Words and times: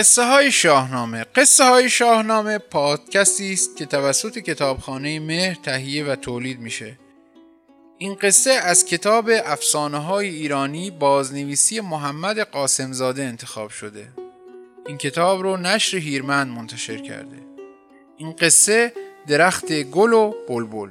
قصه 0.00 0.24
های 0.24 0.52
شاهنامه. 0.52 1.24
قصه 1.24 1.64
های 1.64 1.90
شاهنامه 1.90 2.58
پادکستی 2.58 3.52
است 3.52 3.76
که 3.76 3.86
توسط 3.86 4.38
کتابخانه 4.38 5.20
مهر 5.20 5.54
تهیه 5.62 6.04
و 6.04 6.16
تولید 6.16 6.60
میشه. 6.60 6.98
این 7.98 8.14
قصه 8.14 8.50
از 8.50 8.84
کتاب 8.84 9.30
افسانه 9.44 9.98
های 9.98 10.28
ایرانی 10.28 10.90
بازنویسی 10.90 11.80
محمد 11.80 12.38
قاسمزاده 12.38 13.22
انتخاب 13.22 13.70
شده. 13.70 14.08
این 14.86 14.98
کتاب 14.98 15.42
رو 15.42 15.56
نشر 15.56 15.96
هیرمند 15.96 16.48
منتشر 16.48 16.96
کرده. 16.96 17.38
این 18.16 18.32
قصه 18.32 18.92
درخت 19.26 19.72
گل 19.72 20.12
و 20.12 20.34
بلبل. 20.48 20.90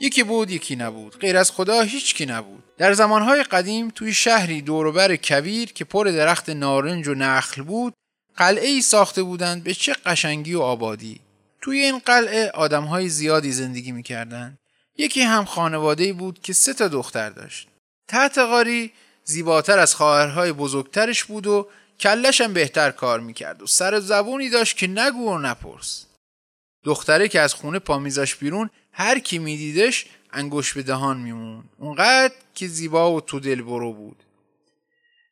یکی 0.00 0.22
بود 0.22 0.50
یکی 0.50 0.76
نبود. 0.76 1.18
غیر 1.18 1.36
از 1.36 1.50
خدا 1.50 1.80
هیچ 1.80 2.14
کی 2.14 2.26
نبود. 2.26 2.62
در 2.78 2.92
زمانهای 2.92 3.42
قدیم 3.42 3.90
توی 3.90 4.14
شهری 4.14 4.62
دوروبر 4.62 5.16
کویر 5.16 5.72
که 5.72 5.84
پر 5.84 6.04
درخت 6.04 6.50
نارنج 6.50 7.08
و 7.08 7.14
نخل 7.14 7.62
بود 7.62 7.94
قلعه 8.36 8.68
ای 8.68 8.82
ساخته 8.82 9.22
بودند 9.22 9.64
به 9.64 9.74
چه 9.74 9.92
قشنگی 9.92 10.54
و 10.54 10.60
آبادی. 10.60 11.20
توی 11.60 11.78
این 11.78 11.98
قلعه 11.98 12.50
آدمهای 12.50 13.08
زیادی 13.08 13.52
زندگی 13.52 13.92
می‌کردند. 13.92 14.58
یکی 14.98 15.20
هم 15.20 15.44
خانواده 15.44 16.12
بود 16.12 16.40
که 16.42 16.52
سه 16.52 16.74
تا 16.74 16.88
دختر 16.88 17.30
داشت. 17.30 17.68
تحت 18.08 18.38
قاری 18.38 18.92
زیباتر 19.24 19.78
از 19.78 19.94
خواهرهای 19.94 20.52
بزرگترش 20.52 21.24
بود 21.24 21.46
و 21.46 21.68
کلش 22.00 22.40
هم 22.40 22.52
بهتر 22.52 22.90
کار 22.90 23.20
می‌کرد 23.20 23.62
و 23.62 23.66
سر 23.66 24.00
زبونی 24.00 24.50
داشت 24.50 24.76
که 24.76 24.86
نگو 24.86 25.30
و 25.30 25.38
نپرس. 25.38 26.06
دختره 26.84 27.28
که 27.28 27.40
از 27.40 27.54
خونه 27.54 27.78
پا 27.78 27.98
میذاش 27.98 28.34
بیرون 28.34 28.70
هر 28.92 29.18
کی 29.18 29.38
میدیدش 29.38 30.06
انگوش 30.32 30.72
به 30.72 30.82
دهان 30.82 31.16
میمون 31.16 31.64
اونقدر 31.78 32.34
که 32.54 32.68
زیبا 32.68 33.12
و 33.12 33.20
تو 33.20 33.40
دل 33.40 33.62
برو 33.62 33.92
بود. 33.92 34.22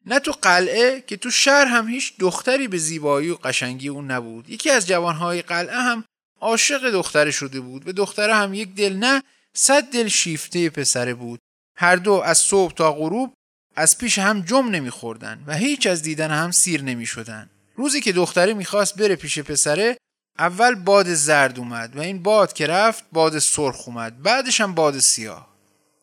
نه 0.07 0.19
تو 0.19 0.33
قلعه 0.43 1.05
که 1.07 1.17
تو 1.17 1.31
شهر 1.31 1.65
هم 1.65 1.89
هیچ 1.89 2.15
دختری 2.19 2.69
به 2.69 2.79
زیبایی 2.79 3.31
و 3.31 3.35
قشنگی 3.35 3.89
اون 3.89 4.11
نبود. 4.11 4.51
یکی 4.51 4.71
از 4.71 4.87
جوانهای 4.87 5.43
قلعه 5.43 5.81
هم 5.81 6.05
عاشق 6.41 6.91
دختره 6.91 7.31
شده 7.31 7.61
بود. 7.61 7.85
به 7.85 7.93
دختره 7.93 8.35
هم 8.35 8.55
یک 8.55 8.75
دل 8.75 8.97
نه 8.97 9.23
صد 9.57 9.83
دل 9.83 10.09
شیفته 10.09 10.71
پسره 10.71 11.15
بود. 11.15 11.41
هر 11.77 11.97
دو 11.97 12.13
از 12.13 12.39
صبح 12.39 12.75
تا 12.75 12.93
غروب 12.93 13.35
از 13.77 13.99
پیش 13.99 14.19
هم 14.19 14.41
جم 14.41 14.69
نمیخوردن 14.69 15.45
و 15.47 15.55
هیچ 15.55 15.87
از 15.87 16.03
دیدن 16.03 16.31
هم 16.31 16.51
سیر 16.51 16.83
نمی‌شدن. 16.83 17.51
روزی 17.77 18.01
که 18.01 18.13
دختره 18.13 18.55
می‌خواست 18.55 18.97
بره 18.97 19.17
پیش 19.17 19.39
پسره 19.39 19.97
اول 20.39 20.75
باد 20.75 21.15
زرد 21.15 21.59
اومد 21.59 21.97
و 21.97 22.01
این 22.01 22.23
باد 22.23 22.53
که 22.53 22.67
رفت 22.67 23.05
باد 23.13 23.39
سرخ 23.39 23.89
اومد. 23.89 24.23
بعدش 24.23 24.61
هم 24.61 24.75
باد 24.75 24.99
سیاه. 24.99 25.55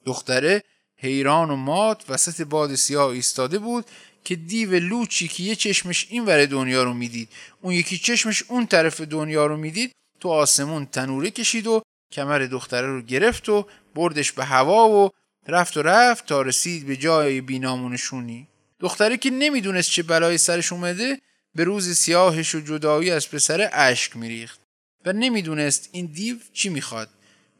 دختره 0.05 0.63
حیران 1.01 1.49
و 1.49 1.55
مات 1.55 2.03
وسط 2.09 2.41
باد 2.41 2.75
سیاه 2.75 3.09
ایستاده 3.09 3.59
بود 3.59 3.85
که 4.23 4.35
دیو 4.35 4.73
لوچی 4.73 5.27
که 5.27 5.43
یه 5.43 5.55
چشمش 5.55 6.07
این 6.09 6.25
ور 6.25 6.45
دنیا 6.45 6.83
رو 6.83 6.93
می‌دید 6.93 7.29
اون 7.61 7.73
یکی 7.73 7.97
چشمش 7.97 8.43
اون 8.47 8.67
طرف 8.67 9.01
دنیا 9.01 9.45
رو 9.45 9.57
می‌دید 9.57 9.91
تو 10.19 10.29
آسمون 10.29 10.85
تنوره 10.85 11.31
کشید 11.31 11.67
و 11.67 11.81
کمر 12.11 12.39
دختره 12.39 12.87
رو 12.87 13.01
گرفت 13.01 13.49
و 13.49 13.67
بردش 13.95 14.31
به 14.31 14.45
هوا 14.45 14.89
و 14.89 15.09
رفت 15.47 15.77
و 15.77 15.81
رفت 15.81 16.25
تا 16.25 16.41
رسید 16.41 16.87
به 16.87 16.95
جای 16.95 17.41
بینامونشونی. 17.41 18.47
دختره 18.79 19.17
که 19.17 19.29
نمی‌دونست 19.29 19.91
چه 19.91 20.03
بلایی 20.03 20.37
سرش 20.37 20.73
اومده 20.73 21.21
به 21.55 21.63
روز 21.63 21.97
سیاهش 21.97 22.55
و 22.55 22.59
جدایی 22.59 23.11
از 23.11 23.29
پسر 23.29 23.69
اشک 23.73 24.17
میریخت 24.17 24.59
و 25.05 25.13
نمی‌دونست 25.13 25.89
این 25.91 26.05
دیو 26.05 26.35
چی 26.53 26.69
می‌خواد 26.69 27.09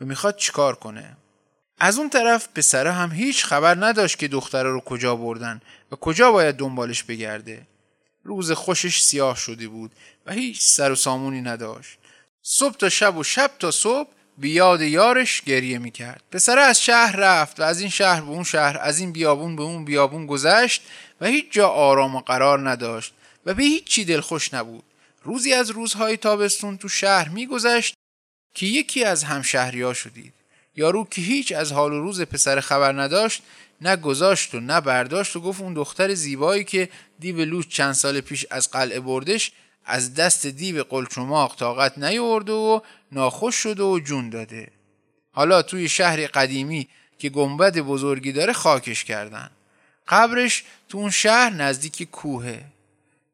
و 0.01 0.05
می‌خواد 0.05 0.35
چیکار 0.35 0.75
کنه. 0.75 1.17
از 1.83 1.97
اون 1.97 2.09
طرف 2.09 2.47
پسره 2.55 2.91
هم 2.91 3.11
هیچ 3.11 3.45
خبر 3.45 3.85
نداشت 3.85 4.19
که 4.19 4.27
دختره 4.27 4.69
رو 4.69 4.79
کجا 4.81 5.15
بردن 5.15 5.61
و 5.91 5.95
کجا 5.95 6.31
باید 6.31 6.55
دنبالش 6.55 7.03
بگرده. 7.03 7.67
روز 8.23 8.51
خوشش 8.51 9.01
سیاه 9.01 9.37
شده 9.37 9.67
بود 9.67 9.91
و 10.25 10.33
هیچ 10.33 10.61
سر 10.61 10.91
و 10.91 10.95
سامونی 10.95 11.41
نداشت. 11.41 11.97
صبح 12.43 12.77
تا 12.77 12.89
شب 12.89 13.17
و 13.17 13.23
شب 13.23 13.51
تا 13.59 13.71
صبح 13.71 14.09
بیاد 14.37 14.81
یارش 14.81 15.41
گریه 15.41 15.77
می‌کرد. 15.77 16.23
پسره 16.31 16.61
از 16.61 16.81
شهر 16.83 17.15
رفت 17.15 17.59
و 17.59 17.63
از 17.63 17.79
این 17.79 17.89
شهر 17.89 18.21
به 18.21 18.29
اون 18.29 18.43
شهر 18.43 18.77
از 18.81 18.99
این 18.99 19.11
بیابون 19.11 19.55
به 19.55 19.63
اون 19.63 19.85
بیابون 19.85 20.25
گذشت 20.25 20.81
و 21.21 21.25
هیچ 21.25 21.51
جا 21.51 21.69
آرام 21.69 22.15
و 22.15 22.19
قرار 22.19 22.69
نداشت 22.69 23.13
و 23.45 23.53
به 23.53 23.63
هیچ 23.63 23.83
چی 23.83 24.05
دلخوش 24.05 24.53
نبود. 24.53 24.83
روزی 25.23 25.53
از 25.53 25.69
روزهای 25.69 26.17
تابستون 26.17 26.77
تو 26.77 26.89
شهر 26.89 27.29
میگذشت 27.29 27.93
که 28.53 28.65
یکی 28.65 29.03
از 29.03 29.23
همشهریا 29.23 29.93
شدید. 29.93 30.41
یارو 30.75 31.07
که 31.11 31.21
هیچ 31.21 31.51
از 31.51 31.71
حال 31.71 31.93
و 31.93 32.01
روز 32.01 32.21
پسر 32.21 32.59
خبر 32.59 33.01
نداشت 33.01 33.43
نه 33.81 33.95
گذاشت 33.95 34.55
و 34.55 34.59
نه 34.59 34.81
برداشت 34.81 35.35
و 35.35 35.41
گفت 35.41 35.61
اون 35.61 35.73
دختر 35.73 36.13
زیبایی 36.13 36.63
که 36.63 36.89
دیو 37.19 37.45
لوچ 37.45 37.67
چند 37.67 37.93
سال 37.93 38.21
پیش 38.21 38.45
از 38.51 38.71
قلعه 38.71 38.99
بردش 38.99 39.51
از 39.85 40.13
دست 40.13 40.47
دیو 40.47 40.83
قلچماق 40.83 41.55
طاقت 41.55 41.97
نیورده 41.97 42.51
و 42.51 42.79
ناخوش 43.11 43.55
شده 43.55 43.83
و 43.83 43.99
جون 43.99 44.29
داده. 44.29 44.71
حالا 45.31 45.61
توی 45.61 45.89
شهر 45.89 46.27
قدیمی 46.27 46.87
که 47.19 47.29
گنبد 47.29 47.77
بزرگی 47.77 48.31
داره 48.31 48.53
خاکش 48.53 49.03
کردن. 49.03 49.49
قبرش 50.07 50.63
تو 50.89 50.97
اون 50.97 51.09
شهر 51.09 51.49
نزدیک 51.49 52.03
کوهه. 52.03 52.65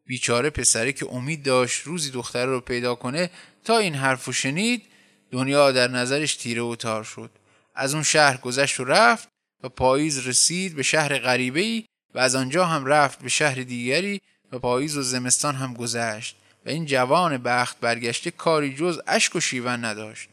بیچاره 0.05 0.49
پسره 0.49 0.93
که 0.93 1.07
امید 1.11 1.43
داشت 1.43 1.83
روزی 1.83 2.11
دختره 2.11 2.45
رو 2.45 2.59
پیدا 2.59 2.95
کنه 2.95 3.29
تا 3.63 3.77
این 3.77 3.95
حرفو 3.95 4.31
شنید 4.31 4.83
دنیا 5.31 5.71
در 5.71 5.87
نظرش 5.87 6.35
تیره 6.35 6.61
و 6.61 6.75
تار 6.75 7.03
شد. 7.03 7.29
از 7.75 7.93
اون 7.93 8.03
شهر 8.03 8.37
گذشت 8.37 8.79
و 8.79 8.83
رفت 8.83 9.27
و 9.63 9.69
پاییز 9.69 10.27
رسید 10.27 10.75
به 10.75 10.83
شهر 10.83 11.17
غریبه 11.17 11.59
ای 11.59 11.85
و 12.15 12.19
از 12.19 12.35
آنجا 12.35 12.65
هم 12.65 12.85
رفت 12.85 13.19
به 13.19 13.29
شهر 13.29 13.55
دیگری 13.55 14.21
و 14.51 14.59
پاییز 14.59 14.97
و 14.97 15.01
زمستان 15.01 15.55
هم 15.55 15.73
گذشت. 15.73 16.35
و 16.65 16.69
این 16.69 16.85
جوان 16.85 17.37
بخت 17.37 17.79
برگشته 17.79 18.31
کاری 18.31 18.75
جز 18.75 19.01
اشک 19.07 19.35
و 19.35 19.39
شیون 19.39 19.85
نداشت. 19.85 20.29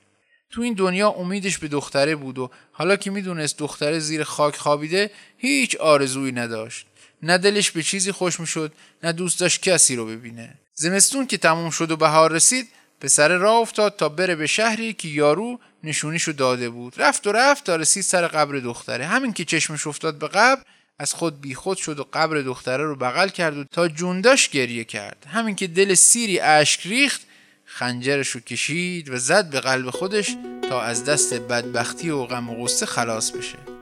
تو 0.50 0.62
این 0.62 0.74
دنیا 0.74 1.10
امیدش 1.10 1.58
به 1.58 1.68
دختره 1.68 2.16
بود 2.16 2.38
و 2.38 2.50
حالا 2.72 2.96
که 2.96 3.10
می‌دونست 3.10 3.58
دختره 3.58 3.98
زیر 3.98 4.24
خاک 4.24 4.56
خوابیده 4.56 5.10
هیچ 5.38 5.76
آرزویی 5.76 6.32
نداشت. 6.32 6.86
نه 7.22 7.38
دلش 7.38 7.70
به 7.70 7.82
چیزی 7.82 8.12
خوش 8.12 8.40
می‌شد 8.40 8.72
نه 9.02 9.12
دوست 9.12 9.40
داشت 9.40 9.62
کسی 9.62 9.96
رو 9.96 10.06
ببینه. 10.06 10.54
زمستون 10.74 11.26
که 11.26 11.38
تموم 11.38 11.70
شد 11.70 11.90
و 11.90 11.96
بهار 11.96 12.32
رسید 12.32 12.68
پسر 13.04 13.28
راه 13.28 13.54
افتاد 13.54 13.96
تا 13.96 14.08
بره 14.08 14.36
به 14.36 14.46
شهری 14.46 14.92
که 14.92 15.08
یارو 15.08 15.60
نشونیشو 15.82 16.32
داده 16.32 16.70
بود. 16.70 16.94
رفت 16.96 17.26
و 17.26 17.32
رفت 17.32 17.64
تا 17.64 17.76
رسید 17.76 18.02
سر 18.02 18.26
قبر 18.26 18.58
دختره. 18.58 19.06
همین 19.06 19.32
که 19.32 19.44
چشمش 19.44 19.86
افتاد 19.86 20.18
به 20.18 20.28
قبر 20.28 20.62
از 20.98 21.14
خود 21.14 21.40
بیخود 21.40 21.78
شد 21.78 21.98
و 21.98 22.06
قبر 22.12 22.36
دختره 22.36 22.84
رو 22.84 22.96
بغل 22.96 23.28
کرد 23.28 23.58
و 23.58 23.64
تا 23.64 23.88
جونداش 23.88 24.48
گریه 24.48 24.84
کرد. 24.84 25.26
همین 25.32 25.54
که 25.54 25.66
دل 25.66 25.94
سیری 25.94 26.40
اشک 26.40 26.86
ریخت 26.86 27.20
خنجرش 27.64 28.28
رو 28.28 28.40
کشید 28.40 29.10
و 29.10 29.16
زد 29.16 29.50
به 29.50 29.60
قلب 29.60 29.90
خودش 29.90 30.36
تا 30.68 30.82
از 30.82 31.04
دست 31.04 31.34
بدبختی 31.34 32.10
و 32.10 32.24
غم 32.24 32.50
و 32.50 32.64
غصه 32.64 32.86
خلاص 32.86 33.30
بشه. 33.30 33.73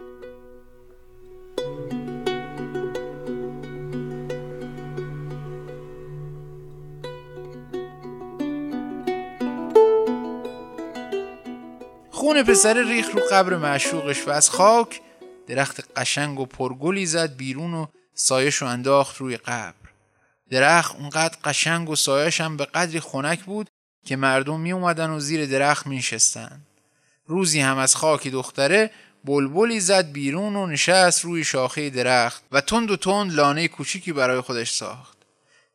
خون 12.22 12.42
پسر 12.42 12.82
ریخ 12.82 13.06
رو 13.14 13.20
قبر 13.30 13.56
معشوقش 13.56 14.28
و 14.28 14.30
از 14.30 14.50
خاک 14.50 15.00
درخت 15.46 15.98
قشنگ 15.98 16.40
و 16.40 16.46
پرگلی 16.46 17.06
زد 17.06 17.36
بیرون 17.36 17.74
و 17.74 17.86
سایش 18.14 18.54
رو 18.54 18.66
انداخت 18.66 19.16
روی 19.16 19.36
قبر 19.36 19.74
درخت 20.50 20.96
اونقدر 20.96 21.36
قشنگ 21.44 21.90
و 21.90 21.96
سایش 21.96 22.40
هم 22.40 22.56
به 22.56 22.64
قدری 22.64 23.00
خنک 23.00 23.44
بود 23.44 23.70
که 24.04 24.16
مردم 24.16 24.60
می 24.60 24.72
اومدن 24.72 25.10
و 25.10 25.20
زیر 25.20 25.46
درخت 25.46 25.86
می 25.86 26.02
شستن. 26.02 26.60
روزی 27.26 27.60
هم 27.60 27.78
از 27.78 27.96
خاک 27.96 28.28
دختره 28.28 28.90
بلبلی 29.24 29.80
زد 29.80 30.12
بیرون 30.12 30.56
و 30.56 30.66
نشست 30.66 31.24
روی 31.24 31.44
شاخه 31.44 31.90
درخت 31.90 32.42
و 32.52 32.60
تند 32.60 32.90
و 32.90 32.96
تند 32.96 33.32
لانه 33.32 33.68
کوچیکی 33.68 34.12
برای 34.12 34.40
خودش 34.40 34.72
ساخت. 34.72 35.16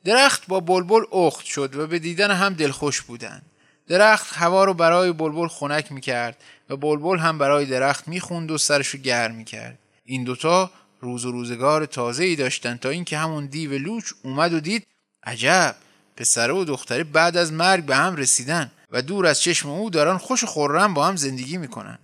درخت 0.05 0.47
با 0.47 0.59
بلبل 0.59 1.03
اخت 1.11 1.45
شد 1.45 1.75
و 1.75 1.87
به 1.87 1.99
دیدن 1.99 2.31
هم 2.31 2.53
دلخوش 2.53 3.01
بودند. 3.01 3.45
درخت 3.87 4.33
هوا 4.33 4.63
رو 4.63 4.73
برای 4.73 5.11
بلبل 5.11 5.47
خنک 5.47 5.91
می‌کرد 5.91 6.37
و 6.69 6.75
بلبل 6.75 7.17
هم 7.17 7.37
برای 7.37 7.65
درخت 7.65 8.07
می‌خوند 8.07 8.51
و 8.51 8.57
سرش 8.57 8.87
رو 8.87 8.99
گرم 8.99 9.35
می‌کرد. 9.35 9.79
این 10.05 10.23
دوتا 10.23 10.71
روز 11.01 11.25
و 11.25 11.31
روزگار 11.31 11.85
تازه 11.85 12.23
ای 12.23 12.35
داشتن 12.35 12.77
تا 12.77 12.89
اینکه 12.89 13.17
همون 13.17 13.45
دیو 13.45 13.77
لوچ 13.77 14.11
اومد 14.23 14.53
و 14.53 14.59
دید 14.59 14.87
عجب! 15.23 15.75
پسره 16.17 16.53
و 16.53 16.63
دختره 16.63 17.03
بعد 17.03 17.37
از 17.37 17.53
مرگ 17.53 17.85
به 17.85 17.95
هم 17.95 18.15
رسیدن 18.15 18.71
و 18.91 19.01
دور 19.01 19.25
از 19.25 19.41
چشم 19.41 19.69
او 19.69 19.89
دارن 19.89 20.17
خوش 20.17 20.43
خورم 20.43 20.93
با 20.93 21.07
هم 21.07 21.15
زندگی 21.15 21.57
می‌کنن. 21.57 21.99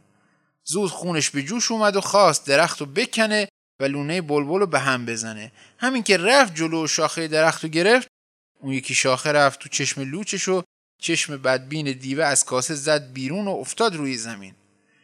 زود 0.66 0.92
خونش 0.92 1.30
به 1.30 1.44
جوش 1.44 1.72
اومد 1.72 1.96
و 1.96 2.02
خواست 2.02 2.48
درخت 2.48 2.82
رو 2.82 2.86
بکنه 2.86 3.48
و 3.80 3.84
لونه 3.84 4.22
بلبل 4.22 4.60
رو 4.60 4.66
به 4.66 4.80
هم 4.80 5.06
بزنه. 5.06 5.52
همین 5.78 6.04
که 6.04 6.18
رفت 6.18 6.56
جلو 6.56 6.88
شاخه 6.88 7.28
درخت 7.28 7.64
رو 7.64 7.70
گرفت 7.70 8.08
اون 8.60 8.74
یکی 8.74 8.96
شاخه 8.96 9.32
رفت 9.32 9.60
تو 9.60 9.70
چشم 9.70 10.02
لوچش 10.02 10.48
و 10.48 10.64
چشم 11.04 11.38
بدبین 11.38 11.92
دیوه 11.92 12.24
از 12.24 12.46
کاسه 12.46 12.76
زد 12.76 13.14
بیرون 13.14 13.48
و 13.48 13.52
افتاد 13.52 13.96
روی 13.96 14.18
زمین. 14.18 14.54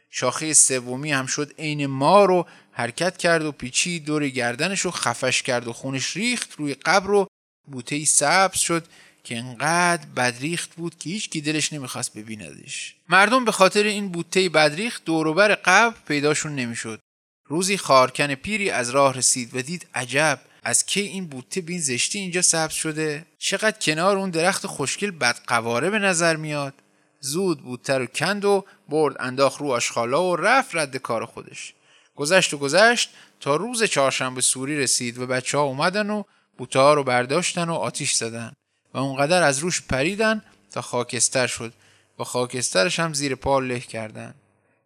شاخه 0.09 0.53
سومی 0.53 1.11
هم 1.11 1.25
شد 1.25 1.53
عین 1.59 1.85
ما 1.85 2.25
رو 2.25 2.45
حرکت 2.71 3.17
کرد 3.17 3.45
و 3.45 3.51
پیچی 3.51 3.99
دور 3.99 4.29
گردنش 4.29 4.81
رو 4.81 4.91
خفش 4.91 5.43
کرد 5.43 5.67
و 5.67 5.73
خونش 5.73 6.15
ریخت 6.17 6.55
روی 6.57 6.73
قبر 6.73 7.11
و 7.11 7.27
بوته 7.67 8.05
سبز 8.05 8.59
شد 8.59 8.87
که 9.23 9.37
انقدر 9.37 10.05
بدریخت 10.05 10.75
بود 10.75 10.97
که 10.97 11.09
هیچ 11.09 11.29
کی 11.29 11.41
دلش 11.41 11.73
نمی‌خواست 11.73 12.17
ببیندش. 12.17 12.95
مردم 13.09 13.45
به 13.45 13.51
خاطر 13.51 13.83
این 13.83 14.09
بوته 14.09 14.49
بدریخت 14.49 15.05
دوروبر 15.05 15.55
قبر 15.55 15.95
پیداشون 16.07 16.55
نمی‌شد. 16.55 16.99
روزی 17.47 17.77
خارکن 17.77 18.35
پیری 18.35 18.69
از 18.69 18.89
راه 18.89 19.17
رسید 19.17 19.55
و 19.55 19.61
دید 19.61 19.87
عجب 19.95 20.39
از 20.63 20.85
کی 20.85 21.01
این 21.01 21.27
بوته 21.27 21.61
بین 21.61 21.79
زشتی 21.79 22.19
اینجا 22.19 22.41
سبز 22.41 22.73
شده؟ 22.73 23.25
چقدر 23.37 23.77
کنار 23.81 24.17
اون 24.17 24.29
درخت 24.29 24.67
خوشگل 24.67 25.11
بدقواره 25.11 25.89
به 25.89 25.99
نظر 25.99 26.35
میاد؟ 26.35 26.73
زود 27.19 27.61
بوته 27.61 27.97
رو 27.97 28.05
کند 28.05 28.45
و 28.45 28.65
برد 28.89 29.15
انداخت 29.19 29.61
رو 29.61 29.71
آشخالا 29.71 30.23
و 30.23 30.35
رفت 30.35 30.75
رد 30.75 30.97
کار 30.97 31.25
خودش. 31.25 31.73
گذشت 32.15 32.53
و 32.53 32.57
گذشت 32.57 33.09
تا 33.39 33.55
روز 33.55 33.83
چهارشنبه 33.83 34.41
سوری 34.41 34.77
رسید 34.77 35.17
و 35.17 35.27
بچه 35.27 35.57
ها 35.57 35.63
اومدن 35.63 36.09
و 36.09 36.23
بوته 36.57 36.79
ها 36.79 36.93
رو 36.93 37.03
برداشتن 37.03 37.69
و 37.69 37.73
آتیش 37.73 38.13
زدن 38.13 38.53
و 38.93 38.97
اونقدر 38.97 39.43
از 39.43 39.59
روش 39.59 39.81
پریدن 39.81 40.41
تا 40.71 40.81
خاکستر 40.81 41.47
شد. 41.47 41.73
و 42.19 42.23
خاکسترش 42.23 42.99
هم 42.99 43.13
زیر 43.13 43.35
پا 43.35 43.59
له 43.59 43.79
کردن. 43.79 44.33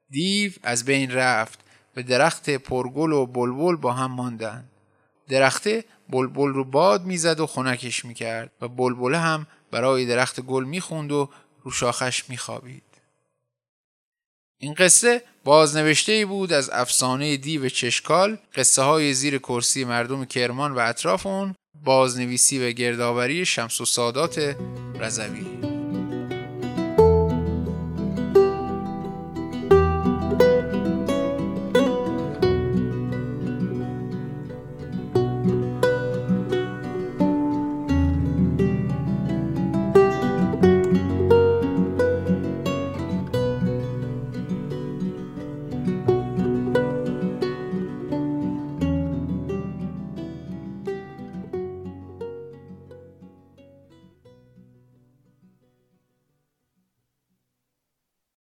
دیو 0.10 0.52
از 0.64 0.86
بین 0.86 1.12
رفت 1.12 1.60
و 1.98 2.04
درخت 2.04 2.50
پرگل 2.50 3.12
و 3.12 3.26
بلبل 3.26 3.76
با 3.76 3.94
هم 3.94 4.12
ماندن. 4.12 4.66
درخته 5.30 5.84
بلبل 6.10 6.50
رو 6.50 6.64
باد 6.64 7.06
می‌زد 7.06 7.40
و 7.40 7.48
خنکش 7.48 8.06
می‌کرد 8.06 8.52
و 8.62 8.68
بلبله 8.68 9.18
هم 9.18 9.48
برای 9.72 10.06
درخت 10.06 10.42
گل 10.42 10.64
می‌خوند 10.64 11.12
و 11.12 11.30
رو 11.64 11.72
شاخش 11.72 12.30
میخوابید. 12.30 12.84
این 14.58 14.74
قصه 14.74 15.22
بازنوشته 15.44 16.12
ای 16.12 16.26
بود 16.26 16.54
از 16.54 16.70
افسانه 16.70 17.38
دیو 17.38 17.70
چشکال 17.70 18.38
قصه 18.56 18.82
های 18.82 19.14
زیر 19.14 19.38
کرسی 19.38 19.84
مردم 19.84 20.26
کرمان 20.26 20.72
و 20.72 20.80
اطراف 20.80 21.26
اون 21.26 21.56
بازنویسی 21.84 22.68
و 22.68 22.72
گردآوری 22.72 23.46
شمس 23.46 23.82
و 23.82 23.86
سادات 23.86 24.56
رضوی. 25.00 25.73